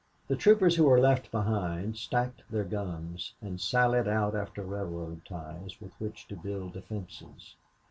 [0.29, 5.79] The troopers who were left behind stacked their guns and sallied out after railroad ties
[5.79, 7.53] with which to build defenses.